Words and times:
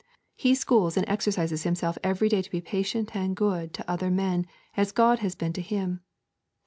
He 0.35 0.55
schools 0.55 0.97
and 0.97 1.07
exercises 1.07 1.61
himself 1.61 1.95
every 2.03 2.27
day 2.27 2.41
to 2.41 2.49
be 2.49 2.59
patient 2.59 3.15
and 3.15 3.35
good 3.35 3.71
to 3.75 3.87
other 3.87 4.09
men 4.09 4.47
as 4.75 4.91
God 4.91 5.19
has 5.19 5.35
been 5.35 5.53
to 5.53 5.61
him. 5.61 6.01